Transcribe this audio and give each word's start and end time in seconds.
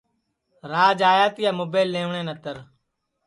راج 0.71 0.99
آیا 1.11 1.27
تیا 1.35 1.51
مُبیل 1.59 1.87
لئیٹؔے 1.93 2.21
نتر 2.27 2.57